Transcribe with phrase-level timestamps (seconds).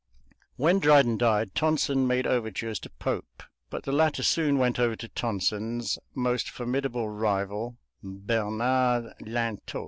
[0.55, 5.07] When Dryden died Tonson made overtures to Pope, but the latter soon went over to
[5.07, 9.79] Tonson's most formidable rival, Bernard Lintot.